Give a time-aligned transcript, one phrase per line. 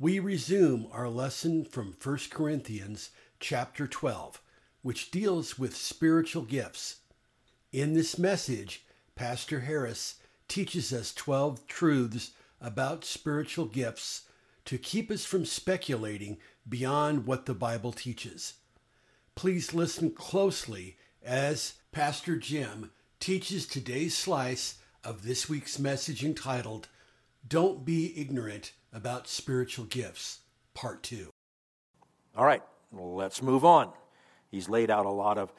[0.00, 4.40] we resume our lesson from 1 Corinthians chapter 12,
[4.80, 7.00] which deals with spiritual gifts.
[7.70, 10.14] In this message, Pastor Harris
[10.48, 12.30] teaches us 12 truths
[12.62, 14.22] about spiritual gifts
[14.64, 18.54] to keep us from speculating beyond what the Bible teaches.
[19.34, 26.88] Please listen closely as Pastor Jim teaches today's slice of this week's message entitled,
[27.46, 30.40] Don't Be Ignorant about spiritual gifts,
[30.74, 31.30] part two.
[32.36, 33.92] All right, let's move on.
[34.50, 35.52] He's laid out a lot of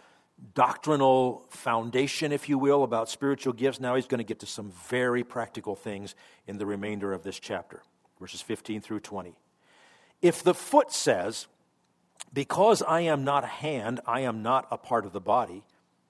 [0.53, 3.79] doctrinal foundation, if you will, about spiritual gifts.
[3.79, 6.15] Now he's going to get to some very practical things
[6.47, 7.81] in the remainder of this chapter,
[8.19, 9.35] verses 15 through 20.
[10.21, 11.47] If the foot says,
[12.33, 15.63] Because I am not a hand, I am not a part of the body,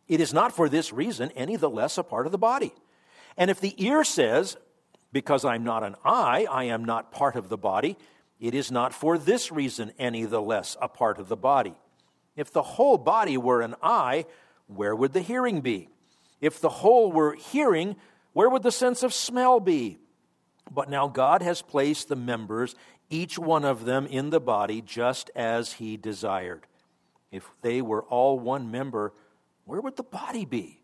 [0.07, 2.73] it is not for this reason any the less a part of the body.
[3.37, 4.57] And if the ear says,
[5.11, 7.97] because I'm not an eye, I am not part of the body.
[8.39, 11.75] It is not for this reason any the less a part of the body.
[12.35, 14.25] If the whole body were an eye,
[14.67, 15.89] where would the hearing be?
[16.39, 17.95] If the whole were hearing,
[18.33, 19.99] where would the sense of smell be?
[20.71, 22.75] But now God has placed the members,
[23.09, 26.65] each one of them, in the body just as He desired.
[27.31, 29.13] If they were all one member,
[29.65, 30.81] where would the body be?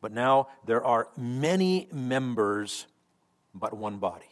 [0.00, 2.86] But now there are many members
[3.58, 4.30] but one body.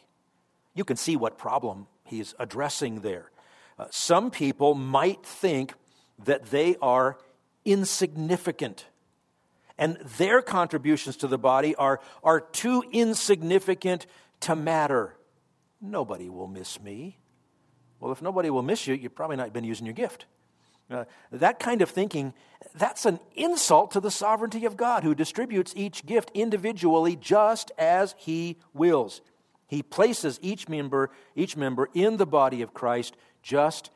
[0.73, 3.31] You can see what problem he's addressing there.
[3.77, 5.73] Uh, some people might think
[6.25, 7.17] that they are
[7.65, 8.85] insignificant
[9.77, 14.05] and their contributions to the body are, are too insignificant
[14.41, 15.15] to matter.
[15.81, 17.17] Nobody will miss me.
[17.99, 20.25] Well, if nobody will miss you, you've probably not been using your gift.
[20.89, 22.33] Uh, that kind of thinking,
[22.75, 28.13] that's an insult to the sovereignty of God who distributes each gift individually just as
[28.17, 29.21] he wills.
[29.67, 33.89] He places each member, each member in the body of Christ just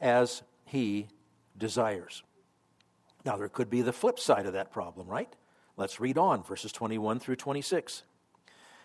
[0.00, 1.08] as he
[1.58, 2.22] desires.
[3.24, 5.34] Now, there could be the flip side of that problem, right?
[5.76, 8.04] Let's read on, verses 21 through 26.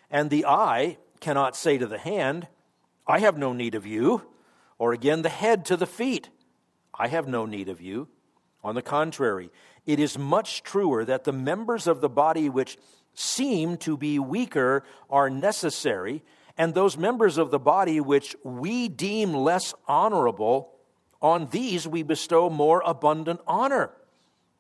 [0.09, 2.47] And the eye cannot say to the hand,
[3.05, 4.23] I have no need of you,
[4.79, 6.29] or again the head to the feet,
[6.93, 8.07] I have no need of you.
[8.63, 9.49] On the contrary,
[9.85, 12.77] it is much truer that the members of the body which
[13.13, 16.23] seem to be weaker are necessary,
[16.57, 20.73] and those members of the body which we deem less honorable,
[21.21, 23.91] on these we bestow more abundant honor.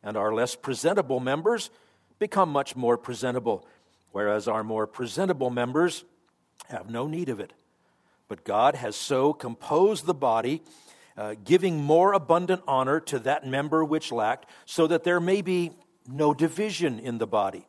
[0.03, 1.69] And our less presentable members
[2.17, 3.67] become much more presentable,
[4.11, 6.03] whereas our more presentable members
[6.69, 7.53] have no need of it.
[8.27, 10.63] But God has so composed the body
[11.17, 15.71] uh, giving more abundant honor to that member which lacked, so that there may be
[16.07, 17.67] no division in the body,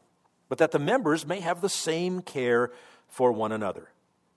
[0.49, 2.71] but that the members may have the same care
[3.09, 3.89] for one another.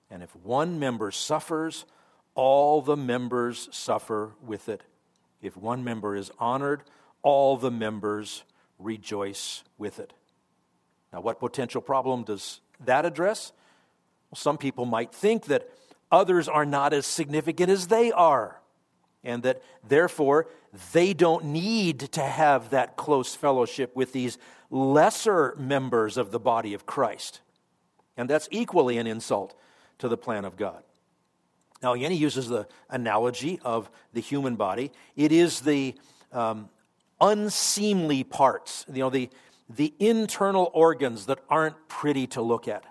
[0.09, 1.85] And if one member suffers,
[2.35, 4.81] all the members suffer with it.
[5.41, 6.83] If one member is honored,
[7.21, 8.43] all the members
[8.79, 10.13] rejoice with it.
[11.13, 13.51] Now, what potential problem does that address?
[14.29, 15.69] Well, some people might think that
[16.11, 18.59] others are not as significant as they are
[19.25, 20.47] and that therefore
[20.93, 24.37] they don't need to have that close fellowship with these
[24.69, 27.41] lesser members of the body of Christ.
[28.17, 29.57] And that's equally an insult
[29.99, 30.83] to the plan of God.
[31.81, 34.91] Now, again, he uses the analogy of the human body.
[35.15, 35.95] It is the
[36.31, 36.69] um,
[37.19, 39.29] unseemly parts, you know, the,
[39.69, 42.85] the internal organs that aren't pretty to look at.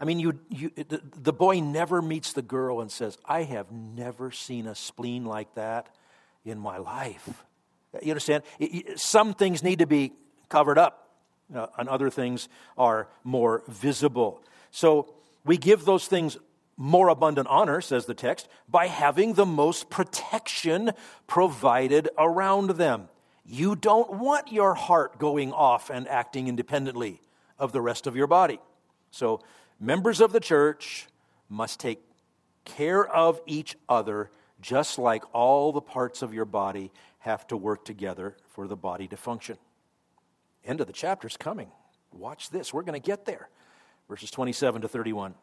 [0.00, 3.72] I mean, you, you, the, the boy never meets the girl and says, I have
[3.72, 5.88] never seen a spleen like that
[6.44, 7.44] in my life.
[8.02, 8.44] You understand?
[8.96, 10.12] Some things need to be
[10.48, 11.08] covered up,
[11.54, 14.42] uh, and other things are more visible.
[14.70, 15.14] So
[15.44, 16.36] we give those things
[16.76, 20.92] more abundant honor, says the text, by having the most protection
[21.26, 23.08] provided around them.
[23.44, 27.20] You don't want your heart going off and acting independently
[27.58, 28.60] of the rest of your body.
[29.10, 29.40] So
[29.80, 31.06] Members of the church
[31.48, 32.00] must take
[32.64, 34.30] care of each other
[34.60, 36.90] just like all the parts of your body
[37.20, 39.56] have to work together for the body to function.
[40.64, 41.70] End of the chapter is coming.
[42.12, 42.74] Watch this.
[42.74, 43.48] We're going to get there.
[44.08, 45.34] Verses 27 to 31.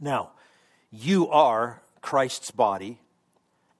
[0.00, 0.32] Now,
[0.90, 2.98] you are Christ's body,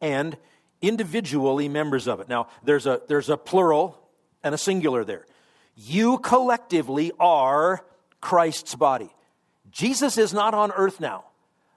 [0.01, 0.37] and
[0.81, 2.29] individually members of it.
[2.29, 3.99] Now, there's a, there's a plural
[4.43, 5.27] and a singular there.
[5.75, 7.85] You collectively are
[8.21, 9.11] Christ's body.
[9.73, 11.25] Jesus is not on earth now.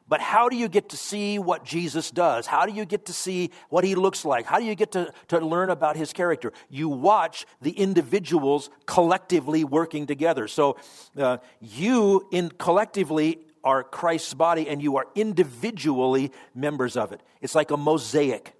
[0.07, 2.45] But how do you get to see what Jesus does?
[2.45, 4.45] How do you get to see what he looks like?
[4.45, 6.53] How do you get to, to learn about his character?
[6.69, 10.47] You watch the individuals collectively working together.
[10.47, 10.77] So
[11.17, 17.21] uh, you in collectively are Christ's body and you are individually members of it.
[17.41, 18.53] It's like a mosaic.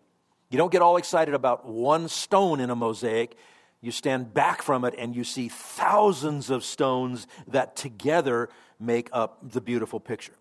[0.49, 3.37] You don't get all excited about one stone in a mosaic.
[3.81, 8.49] You stand back from it and you see thousands of stones that together
[8.79, 10.33] make up the beautiful picture.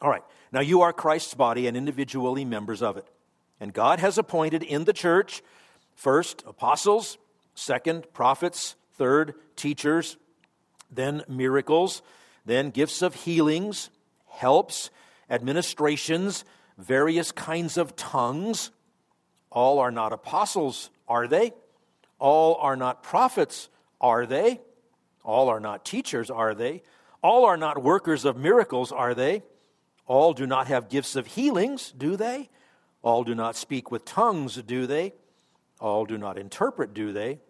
[0.00, 3.06] All right, now you are Christ's body and individually members of it.
[3.60, 5.42] And God has appointed in the church
[5.94, 7.18] first apostles,
[7.54, 10.16] second prophets, third teachers,
[10.90, 12.02] then miracles,
[12.44, 13.90] then gifts of healings,
[14.28, 14.90] helps,
[15.28, 16.44] administrations,
[16.78, 18.70] various kinds of tongues.
[19.50, 21.52] All are not apostles, are they?
[22.18, 23.68] All are not prophets,
[24.00, 24.60] are they?
[25.24, 26.82] All are not teachers, are they?
[27.22, 29.42] All are not workers of miracles, are they?
[30.06, 32.48] All do not have gifts of healings, do they?
[33.02, 35.12] All do not speak with tongues, do they?
[35.80, 37.40] All do not interpret, do they?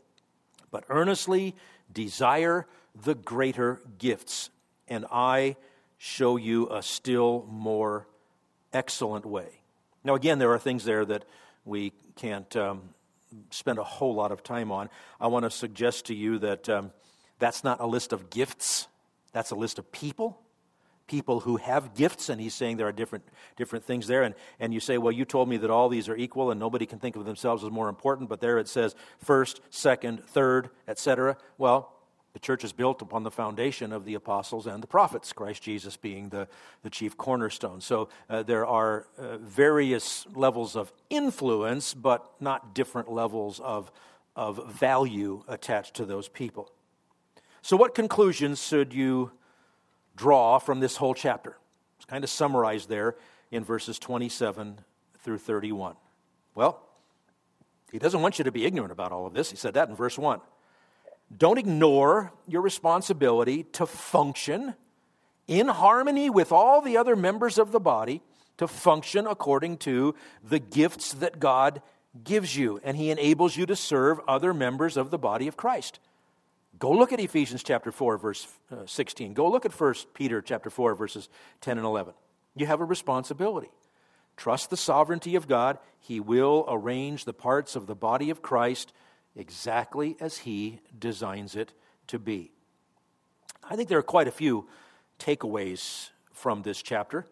[0.70, 1.54] But earnestly
[1.92, 4.50] desire the greater gifts,
[4.88, 5.56] and I
[5.98, 8.06] show you a still more
[8.72, 9.60] excellent way.
[10.02, 11.24] Now, again, there are things there that
[11.64, 12.90] we can't um,
[13.50, 14.88] spend a whole lot of time on.
[15.20, 16.92] I want to suggest to you that um,
[17.38, 18.88] that's not a list of gifts,
[19.32, 20.40] that's a list of people
[21.06, 23.24] people who have gifts, and he's saying there are different,
[23.56, 24.22] different things there.
[24.22, 26.86] And, and you say, well, you told me that all these are equal and nobody
[26.86, 31.36] can think of themselves as more important, but there it says first, second, third, etc.
[31.58, 31.92] Well,
[32.36, 35.96] the church is built upon the foundation of the apostles and the prophets, Christ Jesus
[35.96, 36.46] being the,
[36.82, 37.80] the chief cornerstone.
[37.80, 43.90] So uh, there are uh, various levels of influence, but not different levels of,
[44.36, 46.70] of value attached to those people.
[47.62, 49.30] So, what conclusions should you
[50.16, 51.56] draw from this whole chapter.
[51.96, 53.16] It's kind of summarized there
[53.50, 54.80] in verses 27
[55.22, 55.94] through 31.
[56.54, 56.82] Well,
[57.92, 59.50] he doesn't want you to be ignorant about all of this.
[59.50, 60.40] He said that in verse 1.
[61.34, 64.74] Don't ignore your responsibility to function
[65.48, 68.22] in harmony with all the other members of the body,
[68.58, 71.82] to function according to the gifts that God
[72.24, 75.98] gives you, and He enables you to serve other members of the body of Christ.
[76.78, 79.34] Go look at Ephesians chapter 4, verse uh, 16.
[79.34, 81.28] Go look at 1 Peter chapter 4, verses
[81.62, 82.14] 10 and 11.
[82.54, 83.70] You have a responsibility.
[84.36, 85.78] Trust the sovereignty of God.
[85.98, 88.92] He will arrange the parts of the body of Christ
[89.36, 91.72] exactly as He designs it
[92.08, 92.50] to be.
[93.68, 94.66] I think there are quite a few
[95.18, 97.26] takeaways from this chapter.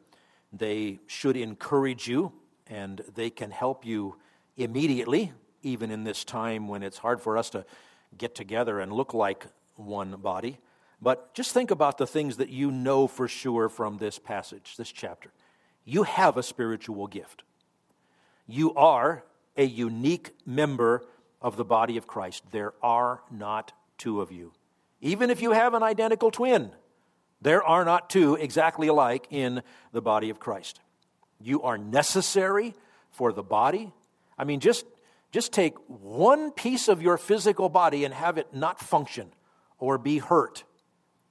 [0.53, 2.33] They should encourage you
[2.67, 4.17] and they can help you
[4.57, 7.65] immediately, even in this time when it's hard for us to
[8.17, 9.47] get together and look like
[9.77, 10.59] one body.
[11.03, 14.91] But just think about the things that you know for sure from this passage, this
[14.91, 15.31] chapter.
[15.85, 17.43] You have a spiritual gift.
[18.47, 19.25] You are
[19.57, 21.05] a unique member
[21.45, 22.43] of the body of Christ.
[22.51, 24.53] There are not two of you.
[25.03, 26.73] Even if you have an identical twin,
[27.43, 29.63] there are not two exactly alike in
[29.93, 30.81] the body of Christ.
[31.39, 32.75] You are necessary
[33.11, 33.93] for the body.
[34.39, 34.87] I mean, just
[35.33, 39.31] just take one piece of your physical body and have it not function
[39.79, 40.65] or be hurt.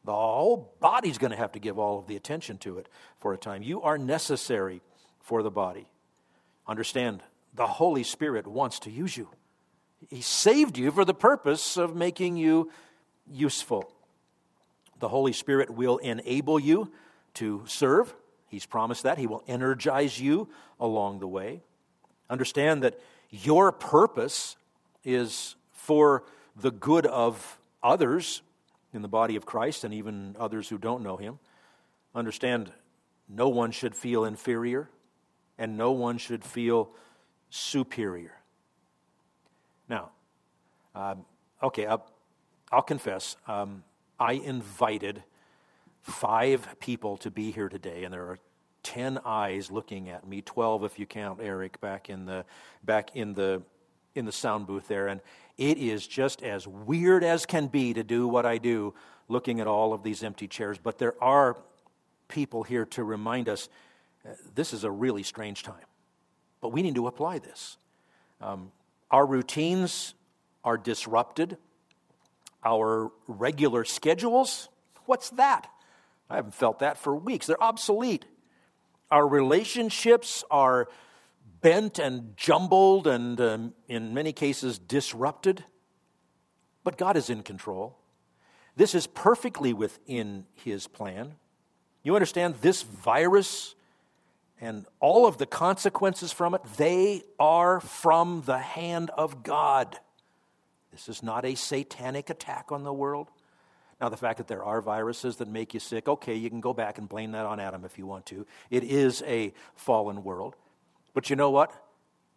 [0.06, 2.88] The whole body's going to have to give all of the attention to it
[3.20, 3.64] for a time.
[3.64, 4.82] You are necessary
[5.22, 5.88] for the body.
[6.68, 7.24] Understand,
[7.56, 9.30] the Holy Spirit wants to use you.
[10.10, 12.72] He saved you for the purpose of making you
[13.30, 13.92] useful.
[15.00, 16.92] The Holy Spirit will enable you
[17.36, 18.14] to serve.
[18.48, 19.18] He's promised that.
[19.18, 20.48] He will energize you
[20.80, 21.62] along the way.
[22.30, 24.56] Understand that your purpose
[25.04, 26.24] is for
[26.56, 28.42] the good of others
[28.94, 31.40] in the body of Christ and even others who don't know Him.
[32.14, 32.72] Understand,
[33.28, 34.90] no one should feel inferior
[35.58, 36.90] and no one should feel
[37.50, 38.34] superior.
[39.90, 40.12] Now,
[40.96, 41.26] um,
[41.62, 42.06] okay, I'll,
[42.72, 43.84] I'll confess, um,
[44.20, 45.24] I invited
[46.02, 48.40] five people to be here today, and there are
[48.84, 52.44] 10 eyes looking at me 12 if you count eric back in the
[52.84, 53.62] back in the
[54.14, 55.22] in the sound booth there and
[55.58, 58.94] it is just as weird as can be to do what i do
[59.30, 61.56] looking at all of these empty chairs but there are
[62.28, 63.70] people here to remind us
[64.28, 65.86] uh, this is a really strange time
[66.64, 67.78] but we need to apply this.
[68.40, 68.72] Um,
[69.12, 70.14] our routines
[70.64, 71.58] are disrupted
[72.64, 74.70] our regular schedules
[75.06, 75.70] what's that
[76.30, 78.26] i haven't felt that for weeks they're obsolete
[79.12, 80.88] our relationships are
[81.64, 85.64] bent and jumbled and, um, in many cases, disrupted.
[86.84, 87.98] But God is in control.
[88.76, 91.36] This is perfectly within His plan.
[92.04, 93.76] You understand this virus
[94.64, 100.00] and all of the consequences from it, they are from the hand of God.
[100.90, 103.28] This is not a satanic attack on the world.
[104.00, 106.74] Now, the fact that there are viruses that make you sick, okay, you can go
[106.74, 108.48] back and blame that on Adam if you want to.
[108.70, 110.56] It is a fallen world.
[111.14, 111.74] But you know what?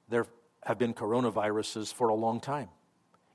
[0.08, 0.26] There
[0.64, 2.70] have been coronaviruses for a long time.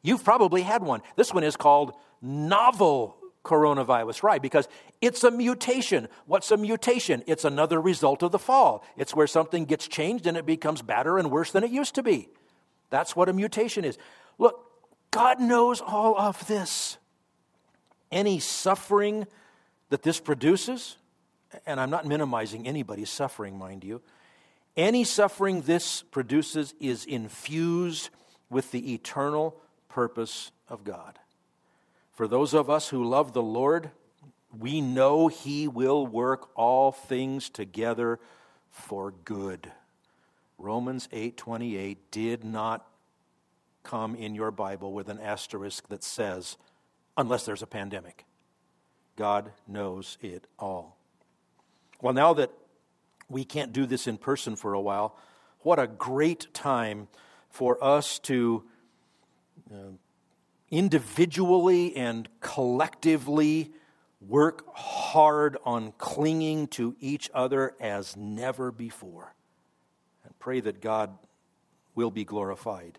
[0.01, 1.01] You've probably had one.
[1.15, 4.41] This one is called novel coronavirus, right?
[4.41, 4.67] Because
[5.01, 6.07] it's a mutation.
[6.25, 7.23] What's a mutation?
[7.27, 8.83] It's another result of the fall.
[8.97, 12.03] It's where something gets changed and it becomes badder and worse than it used to
[12.03, 12.29] be.
[12.89, 13.97] That's what a mutation is.
[14.37, 14.63] Look,
[15.11, 16.97] God knows all of this.
[18.11, 19.25] Any suffering
[19.89, 20.97] that this produces,
[21.65, 24.01] and I'm not minimizing anybody's suffering, mind you,
[24.77, 28.09] any suffering this produces is infused
[28.49, 29.57] with the eternal
[29.89, 31.19] purpose of God.
[32.11, 33.91] For those of us who love the Lord,
[34.57, 38.19] we know He will work all things together
[38.69, 39.71] for good.
[40.57, 42.87] Romans 8:28 did not
[43.83, 46.57] come in your Bible with an asterisk that says
[47.17, 48.25] unless there's a pandemic.
[49.15, 50.97] God knows it all.
[52.01, 52.51] Well, now that
[53.29, 55.17] we can't do this in person for a while,
[55.61, 57.07] what a great time
[57.49, 58.63] for us to
[59.71, 59.91] uh,
[60.71, 63.71] individually and collectively
[64.21, 69.33] work hard on clinging to each other as never before.
[70.23, 71.17] And pray that God
[71.93, 72.97] will be glorified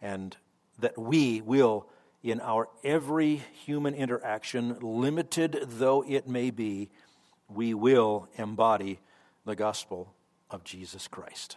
[0.00, 0.36] and
[0.78, 1.86] that we will,
[2.22, 6.90] in our every human interaction, limited though it may be,
[7.48, 8.98] we will embody
[9.44, 10.14] the gospel
[10.50, 11.56] of Jesus Christ.